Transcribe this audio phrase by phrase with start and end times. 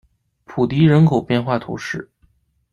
[0.45, 2.09] 普迪人口变化图示